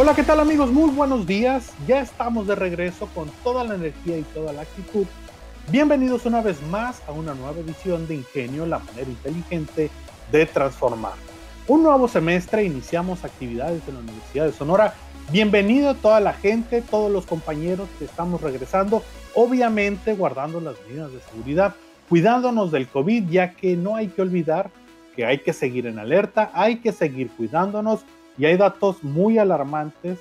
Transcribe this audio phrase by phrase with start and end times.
[0.00, 0.70] Hola, ¿qué tal amigos?
[0.70, 1.72] Muy buenos días.
[1.88, 5.06] Ya estamos de regreso con toda la energía y toda la actitud.
[5.72, 9.90] Bienvenidos una vez más a una nueva edición de Ingenio, la manera inteligente
[10.30, 11.14] de transformar.
[11.66, 14.94] Un nuevo semestre, iniciamos actividades en la Universidad de Sonora.
[15.32, 19.02] Bienvenido a toda la gente, todos los compañeros que estamos regresando,
[19.34, 21.74] obviamente guardando las medidas de seguridad,
[22.08, 24.70] cuidándonos del COVID, ya que no hay que olvidar
[25.16, 28.04] que hay que seguir en alerta, hay que seguir cuidándonos
[28.38, 30.18] y hay datos muy alarmantes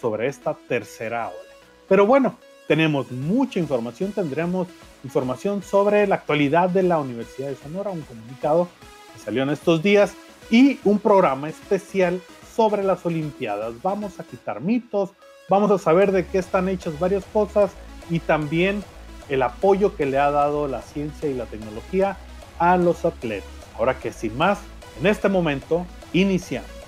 [0.00, 1.54] sobre esta tercera ola.
[1.88, 2.36] Pero bueno,
[2.66, 4.66] tenemos mucha información, tendremos
[5.04, 8.68] información sobre la actualidad de la Universidad de Sonora, un comunicado
[9.12, 10.14] que salió en estos días
[10.50, 12.20] y un programa especial
[12.56, 13.74] sobre las Olimpiadas.
[13.82, 15.10] Vamos a quitar mitos,
[15.48, 17.72] vamos a saber de qué están hechas varias cosas
[18.10, 18.82] y también
[19.28, 22.16] el apoyo que le ha dado la ciencia y la tecnología
[22.58, 23.48] a los atletas.
[23.76, 24.58] Ahora que sin más,
[25.00, 26.81] en este momento iniciamos.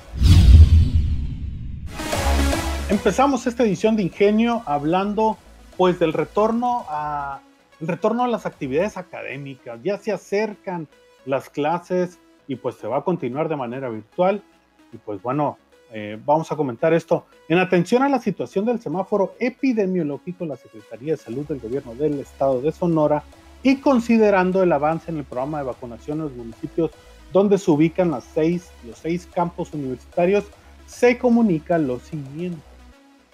[2.90, 5.38] Empezamos esta edición de Ingenio hablando
[5.78, 7.40] pues del retorno a
[7.80, 9.80] retorno a las actividades académicas.
[9.82, 10.86] Ya se acercan
[11.24, 14.42] las clases y pues se va a continuar de manera virtual.
[14.92, 15.56] Y pues bueno,
[15.92, 17.24] eh, vamos a comentar esto.
[17.48, 22.20] En atención a la situación del semáforo epidemiológico, la Secretaría de Salud del Gobierno del
[22.20, 23.24] Estado de Sonora
[23.62, 26.90] y considerando el avance en el programa de vacunación en los municipios
[27.32, 30.44] donde se ubican las seis, los seis campos universitarios,
[30.86, 32.73] se comunica lo siguiente.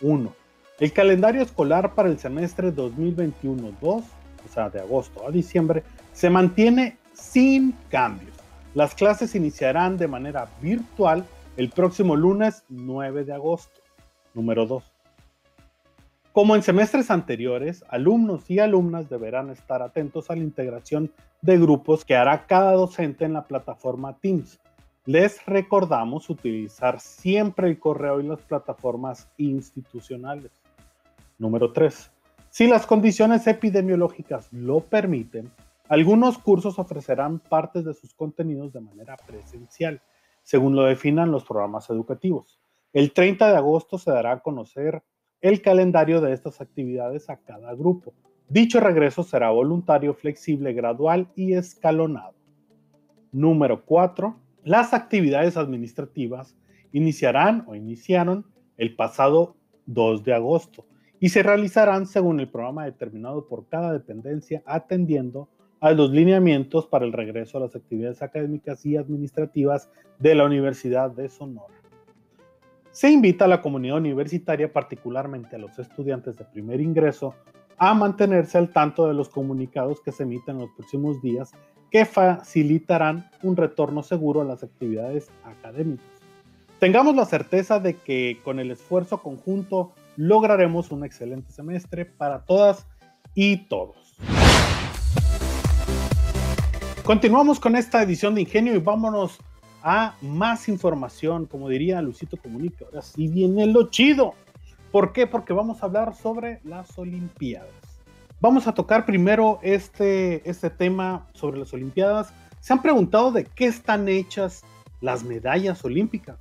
[0.01, 0.35] 1.
[0.79, 4.05] El calendario escolar para el semestre 2021-2, o
[4.53, 8.37] sea, de agosto a diciembre, se mantiene sin cambios.
[8.75, 11.25] Las clases iniciarán de manera virtual
[11.57, 13.81] el próximo lunes 9 de agosto.
[14.33, 14.85] Número 2.
[16.33, 21.13] Como en semestres anteriores, alumnos y alumnas deberán estar atentos a la integración
[21.43, 24.61] de grupos que hará cada docente en la plataforma Teams
[25.07, 30.53] les recordamos utilizar siempre el correo y las plataformas institucionales.
[31.39, 32.11] Número 3.
[32.51, 35.51] Si las condiciones epidemiológicas lo permiten,
[35.89, 40.03] algunos cursos ofrecerán partes de sus contenidos de manera presencial,
[40.43, 42.61] según lo definan los programas educativos.
[42.93, 45.03] El 30 de agosto se dará a conocer
[45.41, 48.13] el calendario de estas actividades a cada grupo.
[48.49, 52.35] Dicho regreso será voluntario, flexible, gradual y escalonado.
[53.33, 56.57] Número 4 las actividades administrativas
[56.93, 59.57] iniciarán o iniciaron el pasado
[59.87, 60.87] 2 de agosto
[61.19, 65.49] y se realizarán según el programa determinado por cada dependencia atendiendo
[65.81, 71.11] a los lineamientos para el regreso a las actividades académicas y administrativas de la Universidad
[71.11, 71.75] de Sonora.
[72.91, 77.35] Se invita a la comunidad universitaria, particularmente a los estudiantes de primer ingreso,
[77.79, 81.53] a mantenerse al tanto de los comunicados que se emiten en los próximos días
[81.91, 86.07] que facilitarán un retorno seguro a las actividades académicas.
[86.79, 92.87] Tengamos la certeza de que con el esfuerzo conjunto lograremos un excelente semestre para todas
[93.35, 94.17] y todos.
[97.05, 99.39] Continuamos con esta edición de Ingenio y vámonos
[99.83, 102.85] a más información, como diría Lucito Comunica.
[102.85, 104.35] Ahora sí viene lo chido.
[104.93, 105.27] ¿Por qué?
[105.27, 107.80] Porque vamos a hablar sobre las Olimpiadas.
[108.43, 112.33] Vamos a tocar primero este, este tema sobre las Olimpiadas.
[112.61, 114.65] ¿Se han preguntado de qué están hechas
[115.03, 116.39] las medallas olímpicas?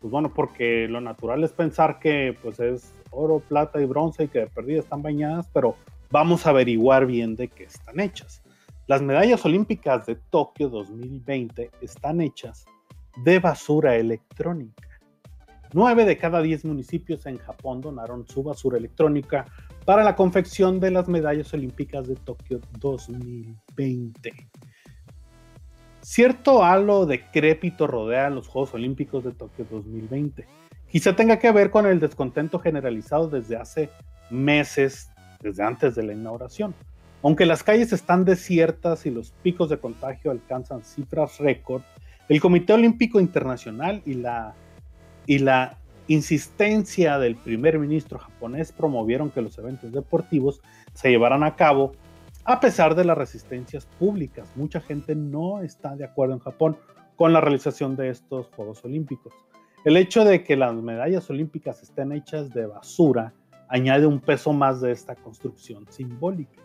[0.00, 4.28] Pues bueno, porque lo natural es pensar que pues es oro, plata y bronce y
[4.28, 5.76] que de perdida están bañadas, pero
[6.10, 8.42] vamos a averiguar bien de qué están hechas.
[8.86, 12.64] Las medallas olímpicas de Tokio 2020 están hechas
[13.22, 14.88] de basura electrónica.
[15.74, 19.44] Nueve de cada diez municipios en Japón donaron su basura electrónica
[19.84, 24.32] para la confección de las medallas olímpicas de Tokio 2020.
[26.00, 30.46] Cierto halo decrépito rodea los Juegos Olímpicos de Tokio 2020.
[30.88, 33.90] Quizá tenga que ver con el descontento generalizado desde hace
[34.30, 35.10] meses,
[35.40, 36.74] desde antes de la inauguración.
[37.22, 41.82] Aunque las calles están desiertas y los picos de contagio alcanzan cifras récord,
[42.28, 44.54] el Comité Olímpico Internacional y la,
[45.26, 45.78] y la
[46.08, 50.60] insistencia del primer ministro japonés promovieron que los eventos deportivos
[50.92, 51.92] se llevaran a cabo
[52.44, 54.52] a pesar de las resistencias públicas.
[54.54, 56.76] Mucha gente no está de acuerdo en Japón
[57.16, 59.32] con la realización de estos Juegos Olímpicos.
[59.84, 63.32] El hecho de que las medallas olímpicas estén hechas de basura
[63.68, 66.62] añade un peso más de esta construcción simbólica.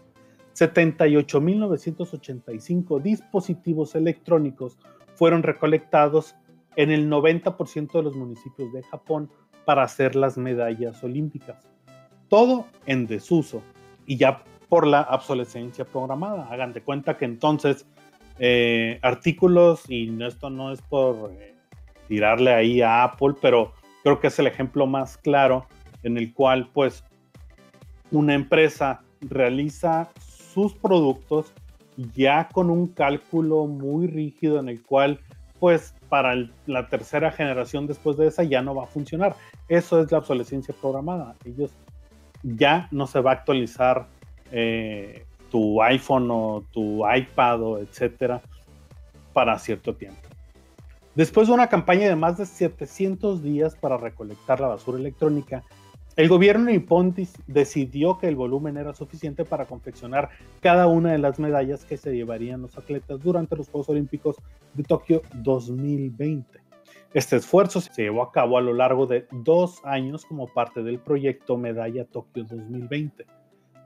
[0.53, 4.77] 78.985 dispositivos electrónicos
[5.15, 6.35] fueron recolectados
[6.79, 9.29] en el 90% de los municipios de Japón
[9.65, 11.67] para hacer las medallas olímpicas.
[12.29, 13.61] Todo en desuso
[14.05, 16.47] y ya por la obsolescencia programada.
[16.49, 17.85] Hagan de cuenta que entonces
[18.39, 21.53] eh, artículos, y esto no es por eh,
[22.07, 23.73] tirarle ahí a Apple, pero
[24.03, 25.65] creo que es el ejemplo más claro
[26.03, 27.03] en el cual pues
[28.09, 30.11] una empresa realiza
[30.53, 31.51] sus productos
[32.15, 35.19] ya con un cálculo muy rígido en el cual
[35.59, 36.35] pues para
[36.65, 39.35] la tercera generación después de esa ya no va a funcionar.
[39.67, 41.35] Eso es la obsolescencia programada.
[41.45, 41.71] Ellos
[42.43, 44.07] ya no se va a actualizar
[44.51, 48.41] eh, tu iPhone o tu iPad o etcétera
[49.33, 50.21] para cierto tiempo.
[51.15, 55.63] Después de una campaña de más de 700 días para recolectar la basura electrónica,
[56.19, 57.15] el gobierno nipón
[57.47, 60.27] decidió que el volumen era suficiente para confeccionar
[60.59, 64.35] cada una de las medallas que se llevarían los atletas durante los Juegos Olímpicos
[64.73, 66.59] de Tokio 2020.
[67.13, 70.99] Este esfuerzo se llevó a cabo a lo largo de dos años como parte del
[70.99, 73.25] proyecto Medalla Tokio 2020.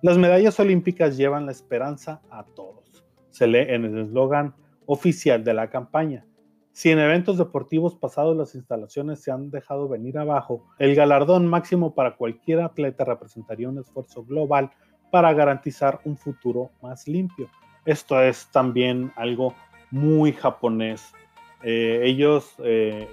[0.02, 3.06] Las medallas olímpicas llevan la esperanza a todos.
[3.30, 4.56] Se lee en el eslogan
[4.88, 6.26] oficial de la campaña.
[6.74, 11.94] Si en eventos deportivos pasados las instalaciones se han dejado venir abajo, el galardón máximo
[11.94, 14.72] para cualquier atleta representaría un esfuerzo global
[15.12, 17.48] para garantizar un futuro más limpio.
[17.86, 19.54] Esto es también algo
[19.92, 21.14] muy japonés.
[21.62, 23.08] Eh, ellos eh,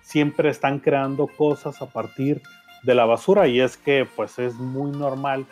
[0.00, 2.40] siempre están creando cosas a partir
[2.82, 5.44] de la basura y es que pues es muy normal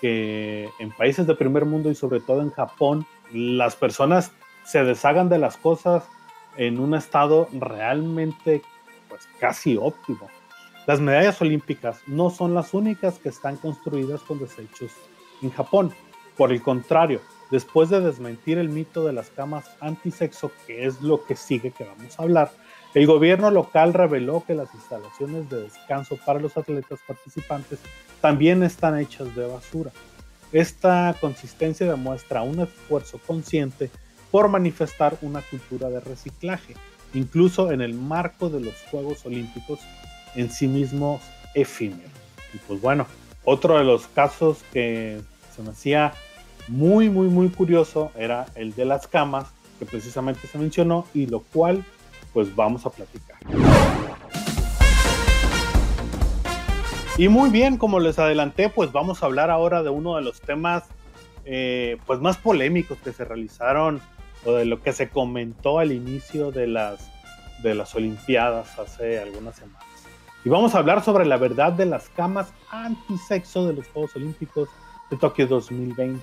[0.00, 3.04] que en países de primer mundo y sobre todo en Japón
[3.34, 4.32] las personas
[4.64, 6.04] se deshagan de las cosas
[6.56, 8.62] en un estado realmente
[9.08, 10.28] pues casi óptimo.
[10.86, 14.90] Las medallas olímpicas no son las únicas que están construidas con desechos
[15.40, 15.92] en Japón.
[16.36, 17.20] Por el contrario,
[17.50, 21.84] después de desmentir el mito de las camas antisexo, que es lo que sigue que
[21.84, 22.50] vamos a hablar,
[22.94, 27.78] el gobierno local reveló que las instalaciones de descanso para los atletas participantes
[28.20, 29.92] también están hechas de basura.
[30.52, 33.90] Esta consistencia demuestra un esfuerzo consciente
[34.32, 36.74] por manifestar una cultura de reciclaje,
[37.14, 39.78] incluso en el marco de los Juegos Olímpicos
[40.34, 41.20] en sí mismos
[41.54, 42.10] efímeros.
[42.54, 43.06] Y pues bueno,
[43.44, 45.20] otro de los casos que
[45.54, 46.14] se me hacía
[46.66, 49.48] muy, muy, muy curioso era el de las camas,
[49.78, 51.84] que precisamente se mencionó y lo cual
[52.32, 53.36] pues vamos a platicar.
[57.18, 60.40] Y muy bien, como les adelanté, pues vamos a hablar ahora de uno de los
[60.40, 60.84] temas
[61.44, 64.00] eh, pues más polémicos que se realizaron
[64.44, 67.10] o de lo que se comentó al inicio de las,
[67.62, 69.82] de las Olimpiadas hace algunas semanas.
[70.44, 74.68] Y vamos a hablar sobre la verdad de las camas antisexo de los Juegos Olímpicos
[75.10, 76.20] de Tokio 2020.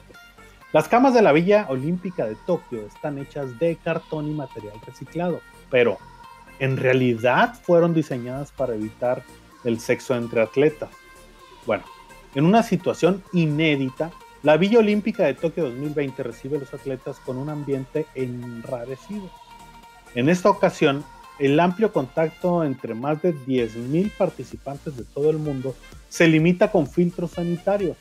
[0.74, 5.39] Las camas de la Villa Olímpica de Tokio están hechas de cartón y material reciclado,
[5.71, 5.98] pero
[6.60, 9.24] en realidad fueron diseñadas para evitar
[9.63, 10.89] el sexo entre atletas.
[11.66, 11.83] Bueno,
[12.36, 14.12] en una situación inédita,
[14.44, 19.30] la Villa Olímpica de Tokio 2020 recibe a los atletas con un ambiente enrarecido.
[20.15, 21.03] En esta ocasión,
[21.39, 25.75] el amplio contacto entre más de 10.000 participantes de todo el mundo
[26.09, 27.97] se limita con filtros sanitarios,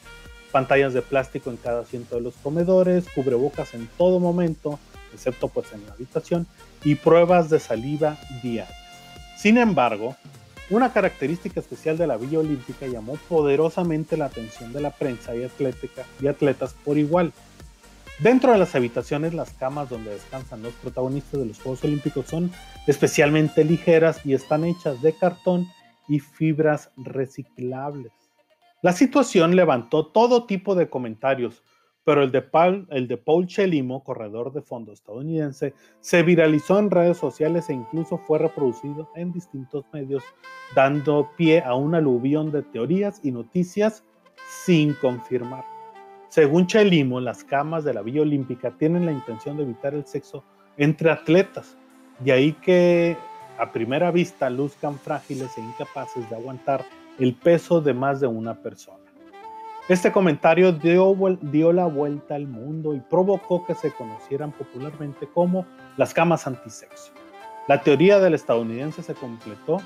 [0.50, 4.78] pantallas de plástico en cada asiento de los comedores, cubrebocas en todo momento,
[5.12, 6.46] excepto pues en la habitación,
[6.84, 8.76] y pruebas de saliva diarias.
[9.36, 10.16] Sin embargo,
[10.70, 15.44] una característica especial de la Villa Olímpica llamó poderosamente la atención de la prensa y,
[15.44, 17.32] atlética, y atletas por igual.
[18.18, 22.50] Dentro de las habitaciones, las camas donde descansan los protagonistas de los Juegos Olímpicos son
[22.86, 25.68] especialmente ligeras y están hechas de cartón
[26.08, 28.12] y fibras reciclables.
[28.82, 31.62] La situación levantó todo tipo de comentarios,
[32.08, 32.40] pero el de,
[33.18, 39.10] Paul, Chelimo, corredor de fondo estadounidense, se viralizó en redes sociales e incluso fue reproducido
[39.14, 40.24] en distintos medios,
[40.74, 44.04] dando pie a un aluvión de teorías y noticias
[44.48, 45.66] sin confirmar.
[46.30, 50.44] Según Chelimo, las camas de la Villa Olímpica tienen la intención de evitar el sexo
[50.78, 51.76] entre atletas,
[52.20, 53.18] de ahí que
[53.58, 56.86] a primera vista luzcan frágiles e incapaces de aguantar
[57.18, 59.07] el peso de más de una persona.
[59.88, 65.64] Este comentario dio, la vuelta al mundo y provocó que se conocieran popularmente como
[65.96, 67.10] las camas antisexo.
[67.68, 69.78] La teoría del estadounidense se completó,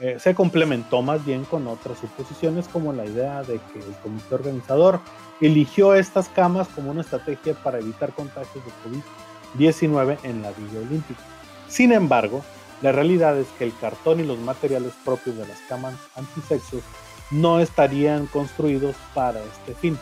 [0.00, 4.34] eh, se complementó más bien con otras suposiciones como la idea de que el comité
[4.34, 5.00] organizador
[5.40, 11.22] eligió estas camas como una estrategia para evitar contagios de COVID-19 en la Villa Olímpica.
[11.68, 12.42] Sin embargo,
[12.82, 16.82] La realidad es que el cartón y los materiales propios de las camas antisexos
[17.30, 19.98] no estarían construidos para este fin.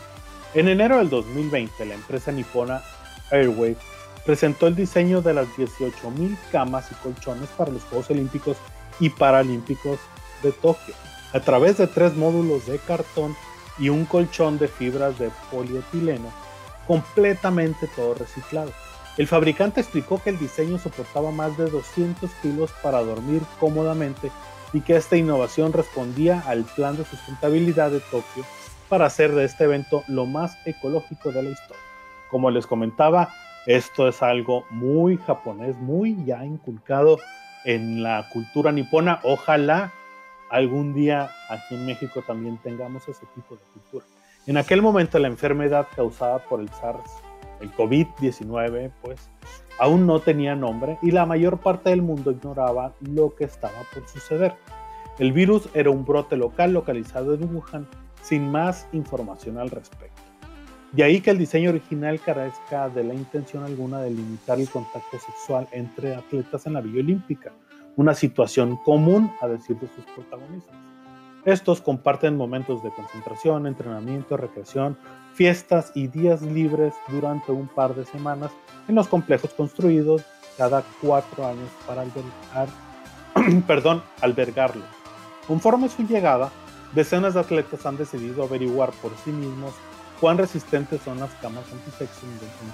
[0.53, 2.81] En enero del 2020, la empresa nipona
[3.31, 3.77] Airwave
[4.25, 8.57] presentó el diseño de las 18.000 camas y colchones para los Juegos Olímpicos
[8.99, 9.99] y Paralímpicos
[10.41, 10.95] de Tokio,
[11.33, 13.35] a través de tres módulos de cartón
[13.77, 16.31] y un colchón de fibras de polietileno,
[16.87, 18.71] completamente todo reciclado.
[19.17, 24.31] El fabricante explicó que el diseño soportaba más de 200 kilos para dormir cómodamente
[24.73, 28.43] y que esta innovación respondía al plan de sustentabilidad de Tokio
[28.89, 31.83] para hacer de este evento lo más ecológico de la historia.
[32.29, 33.33] Como les comentaba,
[33.65, 37.17] esto es algo muy japonés, muy ya inculcado
[37.65, 39.19] en la cultura nipona.
[39.23, 39.91] Ojalá
[40.49, 44.05] algún día aquí en México también tengamos ese tipo de cultura.
[44.45, 47.09] En aquel momento la enfermedad causada por el SARS,
[47.65, 49.29] el COVID-19, pues
[49.79, 54.07] aún no tenía nombre y la mayor parte del mundo ignoraba lo que estaba por
[54.07, 54.55] suceder.
[55.19, 57.87] El virus era un brote local localizado en Wuhan
[58.21, 60.21] sin más información al respecto.
[60.91, 65.19] De ahí que el diseño original carezca de la intención alguna de limitar el contacto
[65.19, 67.51] sexual entre atletas en la Villa Olímpica,
[67.97, 70.75] una situación común a decir de sus protagonistas.
[71.45, 74.97] Estos comparten momentos de concentración, entrenamiento, recreación,
[75.35, 78.51] fiestas y días libres durante un par de semanas
[78.87, 80.23] en los complejos construidos
[80.57, 82.67] cada cuatro años para albergar,
[83.67, 84.87] perdón, albergarlos.
[85.47, 86.49] Conforme su llegada,
[86.95, 89.73] decenas de atletas han decidido averiguar por sí mismos
[90.19, 92.25] cuán resistentes son las camas antisexo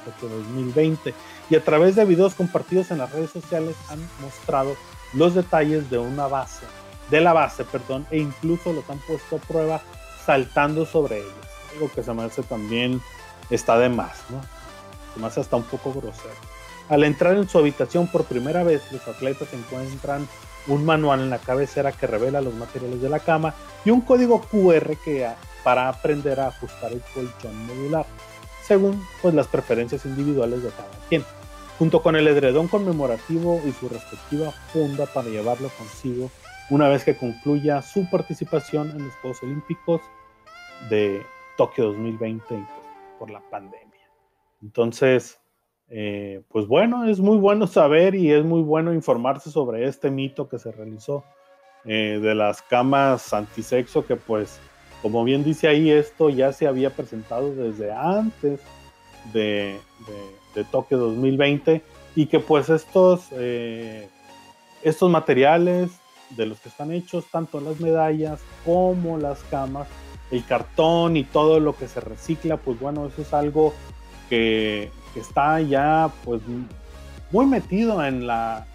[0.06, 1.14] Tokio 2020
[1.50, 4.76] y a través de videos compartidos en las redes sociales han mostrado
[5.14, 6.66] los detalles de una base,
[7.12, 9.82] de la base, perdón, e incluso los han puesto a prueba
[10.26, 11.34] saltando sobre ellos.
[11.74, 13.02] Algo que se me hace también
[13.50, 14.42] está de más, ¿no?
[15.14, 16.34] Se me hace hasta un poco grosero.
[16.90, 20.28] Al entrar en su habitación por primera vez, los atletas encuentran
[20.68, 23.54] un manual en la cabecera que revela los materiales de la cama
[23.84, 25.28] y un código QR que
[25.64, 28.06] para aprender a ajustar el colchón modular,
[28.66, 31.26] según pues, las preferencias individuales de cada quien,
[31.78, 36.30] junto con el edredón conmemorativo y su respectiva funda para llevarlo consigo
[36.72, 40.02] una vez que concluya su participación en los Juegos Olímpicos
[40.90, 41.22] de
[41.58, 42.62] Tokio 2020 pues,
[43.20, 44.10] por la pandemia.
[44.64, 45.38] Entonces,
[45.90, 50.48] eh, pues bueno, es muy bueno saber y es muy bueno informarse sobre este mito
[50.48, 51.26] que se realizó
[51.84, 54.58] eh, de las camas antisexo, que pues,
[55.02, 58.62] como bien dice ahí, esto ya se había presentado desde antes
[59.34, 59.78] de,
[60.72, 61.82] Tokio 2020
[62.16, 64.08] y que pues estos, eh,
[64.84, 65.92] estos materiales
[66.36, 69.88] de los que están hechos, tanto las medallas como las camas,
[70.32, 73.74] el cartón y todo lo que se recicla, pues bueno, eso es algo
[74.30, 76.42] que que está ya pues
[77.32, 78.66] muy metido en la,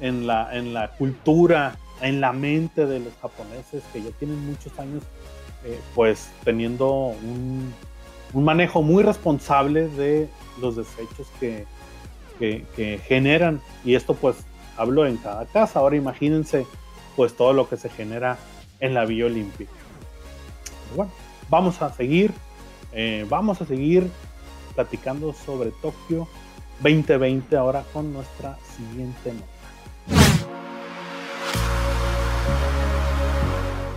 [0.00, 4.76] en la, en la cultura, en la mente de los japoneses que ya tienen muchos
[4.78, 5.02] años
[5.64, 7.72] eh, pues teniendo un,
[8.32, 10.28] un, manejo muy responsable de
[10.60, 11.66] los desechos que,
[12.38, 13.60] que, generan.
[13.84, 14.36] Y esto pues
[14.76, 16.66] hablo en cada casa, ahora imagínense
[17.16, 18.38] pues todo lo que se genera
[18.80, 19.72] en la Villa Olímpica.
[20.96, 21.12] Bueno,
[21.48, 22.32] vamos a seguir,
[22.92, 24.10] eh, vamos a seguir
[24.74, 26.28] platicando sobre Tokio
[26.82, 29.52] 2020 ahora con nuestra siguiente nota.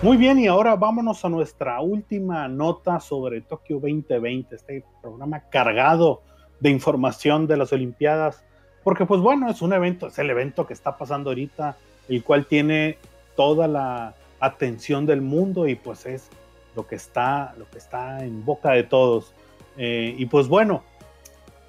[0.02, 6.22] Muy bien, y ahora vámonos a nuestra última nota sobre Tokio 2020, este programa cargado
[6.60, 8.46] de información de las Olimpiadas,
[8.84, 11.78] porque pues bueno, es un evento, es el evento que está pasando ahorita,
[12.10, 12.98] el cual tiene
[13.36, 16.30] toda la atención del mundo y pues es
[16.76, 19.34] lo que está, lo que está en boca de todos.
[19.78, 20.84] Eh, y pues bueno,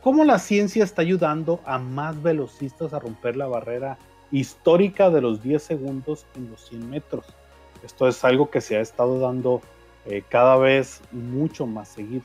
[0.02, 3.98] ¿cómo la ciencia está ayudando a más velocistas a romper la barrera
[4.30, 7.24] histórica de los 10 segundos en los 100 metros?
[7.84, 9.60] Esto es algo que se ha estado dando
[10.06, 12.24] eh, cada vez mucho más seguido.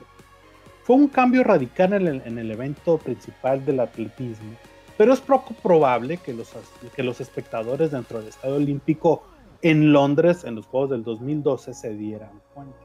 [0.84, 4.52] Fue un cambio radical en el, en el, evento principal del atletismo,
[5.02, 6.54] pero es poco probable que los,
[6.96, 9.24] que los espectadores dentro del Estadio Olímpico
[9.64, 12.78] en Londres en los Juegos del 2012 se dieran cuenta.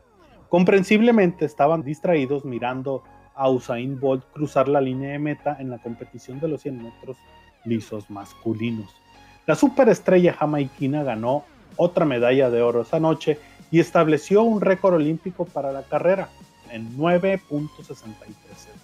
[0.48, 3.02] Comprensiblemente estaban distraídos mirando
[3.34, 7.18] a Usain Bolt cruzar la línea de meta en la competición de los 100 metros
[7.66, 8.96] lisos masculinos.
[9.44, 11.44] La superestrella jamaiquina ganó
[11.76, 13.38] otra medalla de oro esa noche
[13.70, 16.30] y estableció un récord olímpico para la carrera
[16.70, 18.75] en 9.63.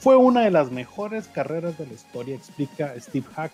[0.00, 3.52] Fue una de las mejores carreras de la historia, explica Steve Hack,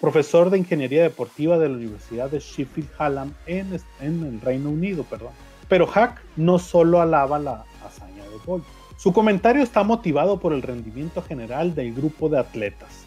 [0.00, 5.04] profesor de ingeniería deportiva de la Universidad de Sheffield Hallam en, el Reino Unido.
[5.04, 5.32] Perdón.
[5.68, 8.64] Pero Hack no solo alaba la hazaña de Bolt.
[8.96, 13.04] Su comentario está motivado por el rendimiento general del grupo de atletas.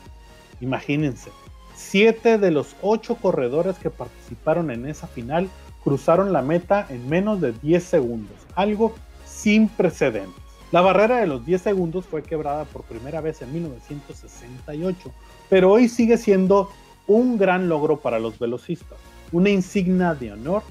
[0.62, 1.32] Imagínense,
[1.80, 5.50] Siete de los ocho corredores que participaron en esa final
[5.82, 8.94] cruzaron la meta en menos de 10 segundos, algo
[9.26, 10.49] sin precedentes.
[10.72, 15.12] La barrera de los 10 segundos fue quebrada por primera vez en 1968,
[15.50, 16.70] pero hoy sigue siendo
[17.08, 19.00] un gran logro para los velocistas,
[19.32, 20.62] una insignia de honor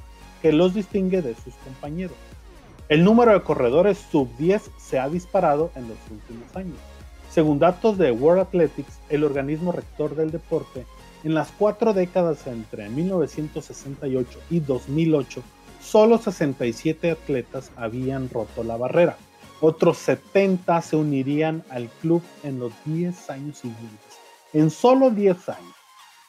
[0.40, 2.16] que los distingue de sus compañeros.
[2.88, 6.78] El número de corredores sub 10 se ha disparado en los últimos años.
[7.28, 10.86] Según datos de World Athletics, el organismo rector del deporte,
[11.24, 15.42] en las cuatro décadas entre 1968 y 2008,
[15.82, 19.16] solo 67 atletas habían roto la barrera.
[19.60, 24.18] Otros 70 se unirían al club en los 10 años siguientes.
[24.52, 25.74] En solo 10 años.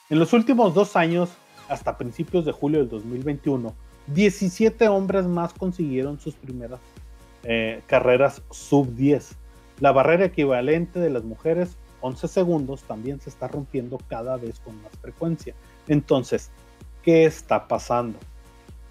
[0.09, 1.29] En los últimos dos años,
[1.67, 3.75] hasta principios de julio del 2021,
[4.07, 6.79] 17 hombres más consiguieron sus primeras
[7.43, 9.35] eh, carreras sub 10.
[9.79, 14.81] La barrera equivalente de las mujeres, 11 segundos, también se está rompiendo cada vez con
[14.81, 15.53] más frecuencia.
[15.87, 16.49] Entonces,
[17.03, 18.17] ¿qué está pasando?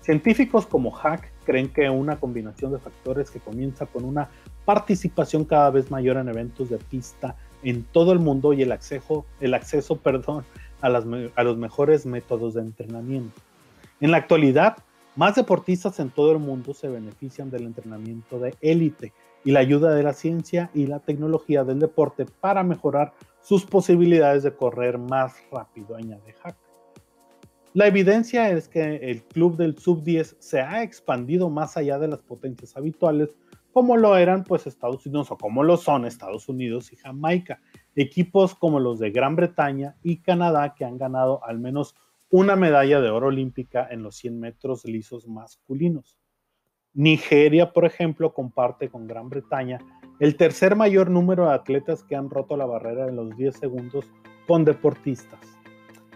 [0.03, 4.29] Científicos como Hack creen que una combinación de factores que comienza con una
[4.67, 9.25] participación cada vez mayor en eventos de pista en todo el mundo y el acceso,
[9.41, 10.45] el acceso perdón,
[10.83, 13.41] a, a los mejores métodos de entrenamiento.
[13.99, 14.77] En la actualidad,
[15.17, 19.95] más deportistas en todo el mundo se benefician del entrenamiento de élite y la ayuda
[19.95, 25.35] de la ciencia y la tecnología del deporte para mejorar sus posibilidades de correr más
[25.51, 26.68] rápido, añade Hack.
[27.79, 32.19] La evidencia es que el club del sub-10 se ha expandido más allá de las
[32.19, 33.37] potencias habituales,
[33.73, 37.61] como lo eran pues Estados Unidos o como lo son Estados Unidos y Jamaica,
[37.95, 41.95] equipos como los de Gran Bretaña y Canadá que han ganado al menos
[42.31, 46.19] una medalla de oro olímpica en los 100 metros lisos masculinos.
[46.95, 49.79] Nigeria, por ejemplo, comparte con Gran Bretaña
[50.19, 54.05] el tercer mayor número de atletas que han roto la barrera en los 10 segundos
[54.49, 55.59] con deportistas.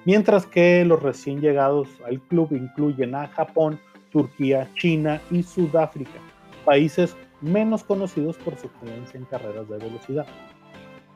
[0.04, 3.78] Mientras que los recién llegados al club incluyen a Japón,
[4.10, 6.18] Turquía, China y Sudáfrica,
[6.64, 10.26] países menos conocidos por su excelencia en carreras de velocidad.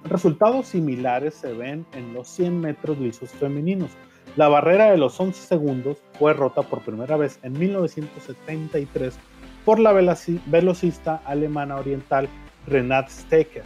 [0.04, 3.90] Resultados similares se ven en los 100 metros lisos femeninos,
[4.36, 9.18] la barrera de los 11 segundos fue rota por primera vez en 1973
[9.64, 12.28] por la velocista alemana oriental
[12.66, 13.62] Renate Stecker.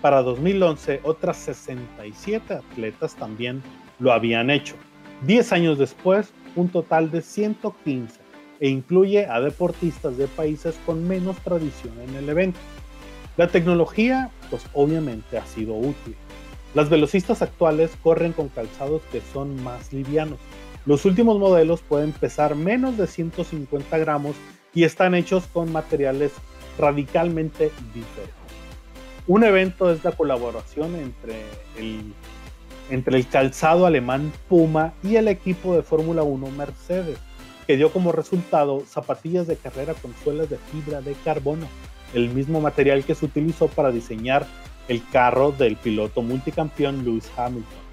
[0.00, 3.60] Para 2011, otras 67 atletas también
[3.98, 4.74] lo habían hecho.
[5.22, 8.20] Diez años después, un total de 115
[8.60, 12.58] e incluye a deportistas de países con menos tradición en el evento.
[13.36, 16.14] La tecnología, pues obviamente ha sido útil.
[16.74, 20.38] Las velocistas actuales corren con calzados que son más livianos.
[20.86, 24.36] Los últimos modelos pueden pesar menos de 150 gramos
[24.74, 26.32] y están hechos con materiales
[26.78, 28.34] radicalmente diferentes.
[29.26, 31.40] Un evento es la colaboración entre
[31.78, 32.12] el,
[32.90, 37.18] entre el calzado alemán Puma y el equipo de Fórmula 1 Mercedes,
[37.66, 41.66] que dio como resultado zapatillas de carrera con suelas de fibra de carbono,
[42.12, 44.46] el mismo material que se utilizó para diseñar
[44.88, 47.84] el carro del piloto multicampeón Lewis Hamilton.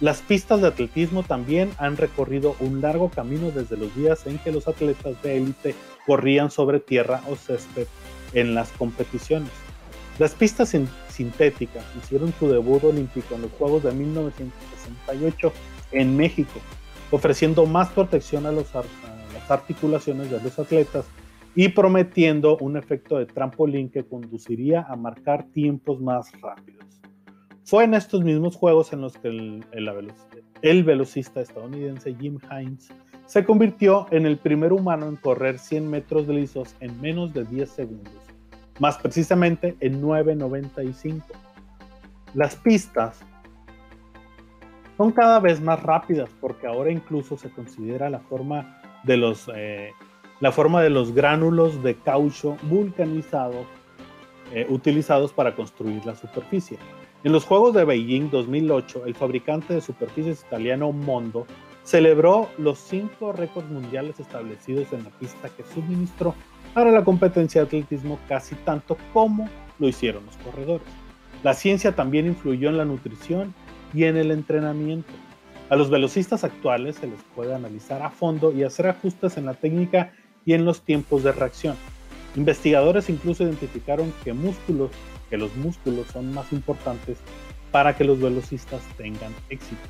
[0.00, 4.52] Las pistas de atletismo también han recorrido un largo camino desde los días en que
[4.52, 5.74] los atletas de élite
[6.06, 7.88] corrían sobre tierra o césped
[8.32, 9.50] en las competiciones.
[10.18, 10.74] Las pistas
[11.18, 15.52] sintéticas hicieron su debut olímpico en los Juegos de 1968
[15.92, 16.60] en México,
[17.10, 21.06] ofreciendo más protección a, a las articulaciones de los atletas
[21.56, 26.86] y prometiendo un efecto de trampolín que conduciría a marcar tiempos más rápidos.
[27.64, 29.64] Fue en estos mismos juegos en los que el,
[30.62, 32.88] el, velocista estadounidense Jim Hines
[33.26, 37.68] se convirtió en el primer humano en correr 100 metros lisos en menos de 10
[37.68, 38.22] segundos,
[38.78, 41.22] más precisamente en 9.95.
[42.34, 43.20] Las pistas
[44.96, 49.92] son cada vez más rápidas porque ahora incluso se considera la forma de los eh,
[50.40, 53.64] la forma de los gránulos de caucho vulcanizado
[54.52, 56.78] eh, utilizados para construir la superficie.
[57.24, 61.46] En los Juegos de Beijing 2008, el fabricante de superficies italiano Mondo
[61.82, 66.34] celebró los cinco récords mundiales establecidos en la pista que suministró
[66.78, 69.48] para la competencia de atletismo casi tanto como
[69.80, 70.86] lo hicieron los corredores.
[71.42, 73.52] La ciencia también influyó en la nutrición
[73.92, 75.12] y en el entrenamiento.
[75.70, 79.54] A los velocistas actuales se les puede analizar a fondo y hacer ajustes en la
[79.54, 80.12] técnica
[80.46, 81.74] y en los tiempos de reacción.
[82.36, 84.92] Investigadores incluso identificaron que músculos,
[85.30, 87.18] que los músculos son más importantes
[87.72, 89.82] para que los velocistas tengan éxito.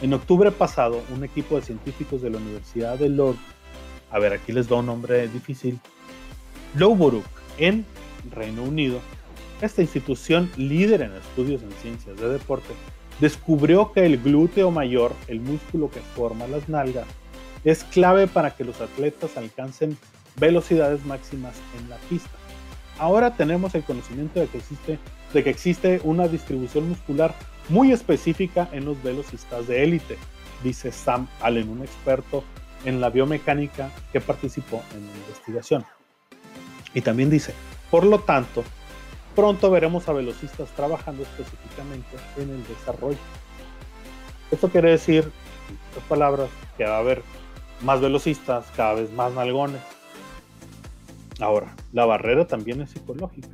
[0.00, 3.38] En octubre pasado, un equipo de científicos de la Universidad de Lord,
[4.12, 5.80] a ver, aquí les da un nombre difícil,
[6.74, 7.24] Loughborough,
[7.58, 7.84] en
[8.30, 9.00] Reino Unido,
[9.60, 12.72] esta institución líder en estudios en ciencias de deporte,
[13.20, 17.06] descubrió que el glúteo mayor, el músculo que forma las nalgas,
[17.64, 19.96] es clave para que los atletas alcancen
[20.36, 22.30] velocidades máximas en la pista.
[22.98, 24.98] Ahora tenemos el conocimiento de que existe,
[25.32, 27.34] de que existe una distribución muscular
[27.68, 30.18] muy específica en los velocistas de élite,
[30.64, 32.42] dice Sam Allen, un experto
[32.84, 35.84] en la biomecánica que participó en la investigación.
[36.94, 37.54] Y también dice,
[37.90, 38.64] por lo tanto,
[39.34, 43.18] pronto veremos a velocistas trabajando específicamente en el desarrollo.
[44.50, 47.22] Esto quiere decir, en otras palabras, que va a haber
[47.82, 49.80] más velocistas, cada vez más nalgones.
[51.40, 53.48] Ahora, la barrera también es psicológica.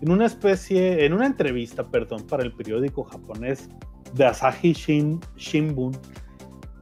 [0.00, 3.68] En una especie, en una entrevista, perdón, para el periódico japonés
[4.14, 5.96] de Asahi Shin, Shimbun,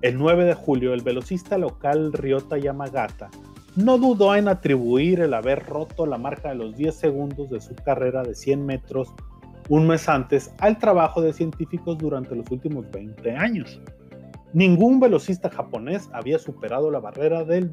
[0.02, 3.30] el 9 de julio, el velocista local Ryota Yamagata
[3.76, 7.74] no dudó en atribuir el haber roto la marca de los 10 segundos de su
[7.74, 9.12] carrera de 100 metros
[9.68, 13.80] un mes antes al trabajo de científicos durante los últimos 20 años.
[14.52, 17.70] Ningún velocista japonés había superado la barrera, del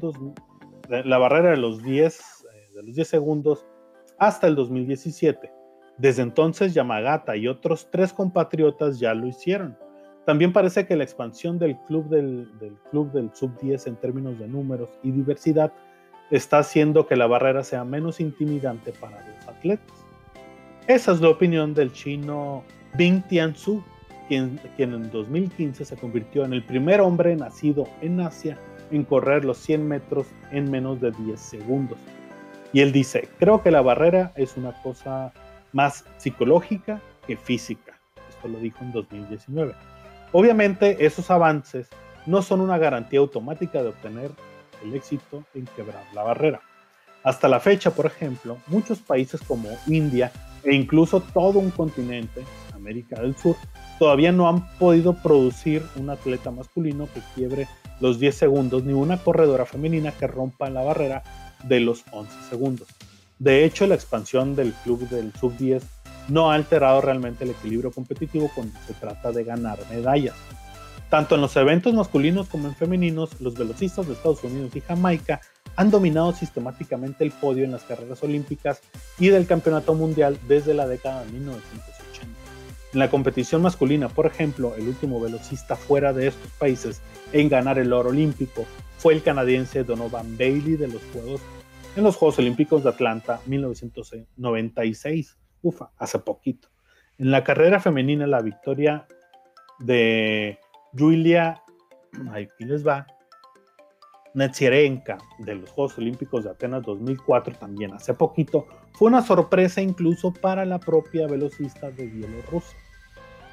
[0.88, 2.20] la barrera de, los 10,
[2.52, 3.66] eh, de los 10 segundos
[4.18, 5.52] hasta el 2017.
[5.98, 9.76] Desde entonces Yamagata y otros tres compatriotas ya lo hicieron.
[10.24, 14.48] También parece que la expansión del club del, del club del sub-10 en términos de
[14.48, 15.72] números y diversidad
[16.32, 19.96] está haciendo que la barrera sea menos intimidante para los atletas.
[20.86, 22.64] Esa es la opinión del chino
[22.94, 23.84] Bing Tianzu,
[24.28, 28.58] quien, quien en 2015 se convirtió en el primer hombre nacido en Asia
[28.90, 31.98] en correr los 100 metros en menos de 10 segundos.
[32.72, 35.32] Y él dice, creo que la barrera es una cosa
[35.72, 37.98] más psicológica que física.
[38.30, 39.74] Esto lo dijo en 2019.
[40.32, 41.88] Obviamente esos avances
[42.24, 44.30] no son una garantía automática de obtener
[44.84, 46.60] el éxito en quebrar la barrera.
[47.24, 50.32] Hasta la fecha, por ejemplo, muchos países como India
[50.64, 53.56] e incluso todo un continente, América del Sur,
[53.98, 57.68] todavía no han podido producir un atleta masculino que quiebre
[58.00, 61.22] los 10 segundos ni una corredora femenina que rompa la barrera
[61.62, 62.88] de los 11 segundos.
[63.38, 65.82] De hecho, la expansión del club del sub-10
[66.28, 70.36] no ha alterado realmente el equilibrio competitivo cuando se trata de ganar medallas.
[71.12, 75.42] Tanto en los eventos masculinos como en femeninos, los velocistas de Estados Unidos y Jamaica
[75.76, 78.80] han dominado sistemáticamente el podio en las carreras olímpicas
[79.18, 82.34] y del campeonato mundial desde la década de 1980.
[82.94, 87.02] En la competición masculina, por ejemplo, el último velocista fuera de estos países
[87.34, 88.64] en ganar el oro olímpico
[88.96, 91.42] fue el canadiense Donovan Bailey de los Juegos
[91.94, 95.36] en los Juegos Olímpicos de Atlanta 1996.
[95.60, 96.68] Ufa, hace poquito.
[97.18, 99.06] En la carrera femenina, la victoria
[99.78, 100.58] de
[100.96, 101.62] Julia,
[102.32, 103.06] aquí les va,
[104.34, 110.64] de los Juegos Olímpicos de Atenas 2004 también hace poquito, fue una sorpresa incluso para
[110.64, 112.78] la propia velocista de Bielorrusia.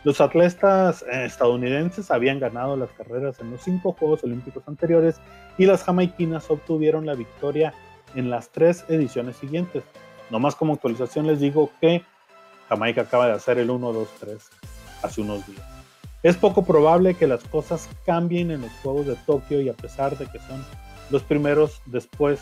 [0.06, 5.20] Los atletas eh, estadounidenses habían ganado las carreras en los cinco Juegos Olímpicos anteriores
[5.58, 7.74] y las jamaiquinas obtuvieron la victoria
[8.16, 9.84] en las tres ediciones siguientes.
[10.30, 12.04] Nomás como actualización les digo que
[12.70, 14.50] Jamaica acaba de hacer el 1, 2, 3
[15.04, 15.69] hace unos días.
[16.22, 20.18] Es poco probable que las cosas cambien en los Juegos de Tokio y a pesar
[20.18, 20.66] de que son
[21.10, 22.40] los primeros después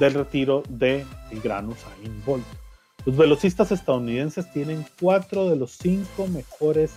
[0.00, 2.44] del retiro de el gran Usain Bolt.
[3.06, 6.90] Los velocistas estadounidenses tienen cuatro de los cinco mejores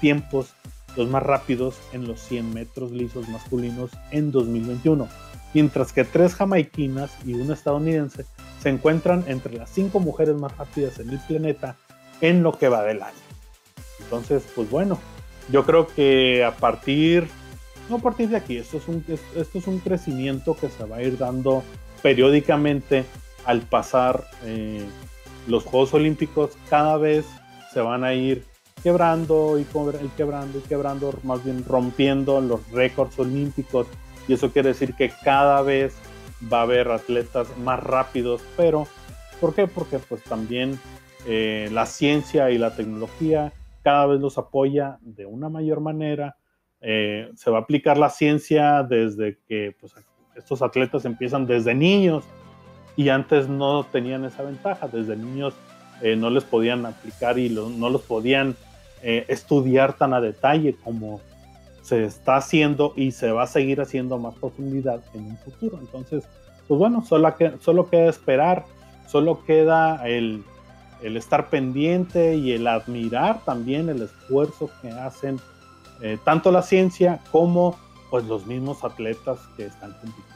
[0.00, 0.50] tiempos,
[0.96, 5.08] los más rápidos en los 100 metros lisos masculinos en 2021,
[5.54, 8.26] mientras que tres jamaiquinas y una estadounidense
[8.62, 11.76] se encuentran entre las cinco mujeres más rápidas en el planeta
[12.20, 13.14] en lo que va del año.
[14.00, 14.98] Entonces, pues bueno,
[15.48, 17.28] yo creo que a partir,
[17.88, 20.96] no a partir de aquí, esto es, un, esto es un crecimiento que se va
[20.96, 21.62] a ir dando
[22.02, 23.04] periódicamente
[23.44, 24.84] al pasar eh,
[25.46, 27.26] los Juegos Olímpicos, cada vez
[27.72, 28.44] se van a ir
[28.82, 33.86] quebrando y quebrando y quebrando, más bien rompiendo los récords olímpicos
[34.28, 35.94] y eso quiere decir que cada vez
[36.52, 38.86] va a haber atletas más rápidos, pero
[39.40, 39.66] ¿por qué?
[39.66, 40.78] Porque pues también
[41.26, 46.36] eh, la ciencia y la tecnología cada vez los apoya de una mayor manera.
[46.80, 49.94] Eh, se va a aplicar la ciencia desde que pues,
[50.34, 52.24] estos atletas empiezan desde niños
[52.96, 54.88] y antes no tenían esa ventaja.
[54.88, 55.54] Desde niños
[56.02, 58.56] eh, no les podían aplicar y no los podían
[59.02, 61.20] eh, estudiar tan a detalle como
[61.82, 65.78] se está haciendo y se va a seguir haciendo más profundidad en un futuro.
[65.80, 66.28] Entonces,
[66.68, 68.64] pues bueno, solo, que, solo queda esperar,
[69.06, 70.44] solo queda el,
[71.02, 75.40] el estar pendiente y el admirar también el esfuerzo que hacen
[76.00, 77.76] eh, tanto la ciencia como
[78.10, 80.30] pues los mismos atletas que están compitiendo.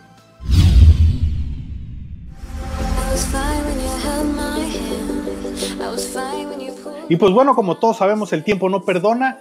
[7.08, 9.40] Y pues bueno, como todos sabemos, el tiempo no perdona.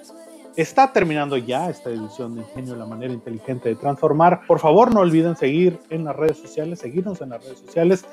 [0.55, 4.41] Está terminando ya esta edición de Ingenio, la manera inteligente de transformar.
[4.45, 8.05] Por favor, no olviden seguir en las redes sociales, seguirnos en las redes sociales,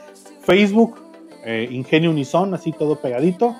[0.42, 0.98] Facebook,
[1.44, 3.56] eh, Ingenio Unison, así todo pegadito.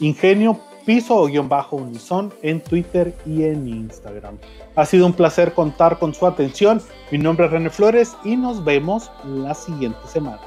[0.00, 4.38] Ingenio piso o guion bajo Unison en Twitter y en Instagram.
[4.76, 6.82] Ha sido un placer contar con su atención.
[7.10, 10.40] Mi nombre es René Flores y nos vemos la siguiente semana.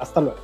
[0.00, 0.38] Hasta luego.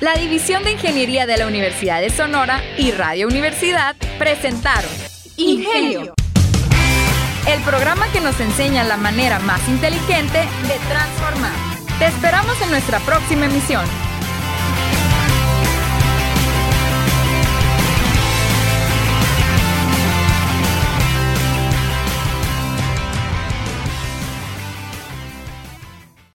[0.00, 4.90] La División de Ingeniería de la Universidad de Sonora y Radio Universidad presentaron
[5.36, 6.14] Ingenio.
[7.46, 11.54] El programa que nos enseña la manera más inteligente de transformar.
[11.98, 13.84] Te esperamos en nuestra próxima emisión.